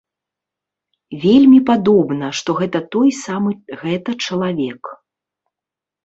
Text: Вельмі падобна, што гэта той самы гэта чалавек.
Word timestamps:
Вельмі 1.25 1.59
падобна, 1.69 2.29
што 2.39 2.55
гэта 2.61 2.79
той 2.95 3.09
самы 3.25 3.51
гэта 3.83 4.15
чалавек. 4.25 4.83